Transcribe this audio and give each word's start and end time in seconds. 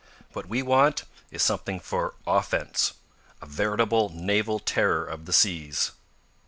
What 0.33 0.47
we 0.47 0.63
want 0.63 1.03
is 1.29 1.43
something 1.43 1.79
for 1.79 2.15
offense, 2.25 2.93
a 3.39 3.45
veritable 3.45 4.09
naval 4.09 4.57
terror 4.57 5.05
of 5.05 5.25
the 5.27 5.31
seas." 5.33 5.91